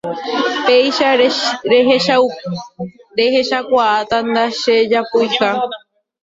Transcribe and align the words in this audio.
péicha 0.65 1.09
rehechakuaáta 3.27 4.17
ndachejapuiha 4.29 5.49